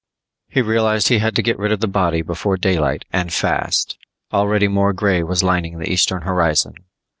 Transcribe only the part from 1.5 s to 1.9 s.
rid of the